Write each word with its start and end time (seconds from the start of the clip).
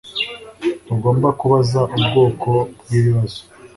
Ntugomba 0.85 1.27
kubaza 1.39 1.79
ubwoko 1.95 2.49
bwibibazo 2.79 3.39